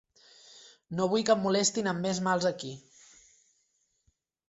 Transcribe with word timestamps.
No 0.99 1.07
vull 1.11 1.27
que 1.27 1.35
em 1.35 1.45
molestin 1.45 1.91
amb 1.93 2.09
més 2.09 2.25
mals 2.31 2.51
aquí. 2.55 2.75